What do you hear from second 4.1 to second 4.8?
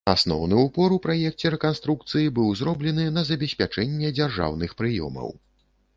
дзяржаўных